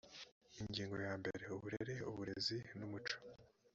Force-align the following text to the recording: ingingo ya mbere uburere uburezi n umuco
ingingo 0.61 0.95
ya 1.05 1.13
mbere 1.19 1.43
uburere 1.55 1.95
uburezi 2.09 2.57
n 2.77 2.79
umuco 2.87 3.17